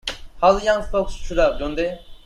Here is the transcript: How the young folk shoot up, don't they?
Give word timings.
How 0.41 0.57
the 0.57 0.65
young 0.65 0.81
folk 0.87 1.11
shoot 1.11 1.37
up, 1.37 1.59
don't 1.59 1.75
they? 1.75 1.99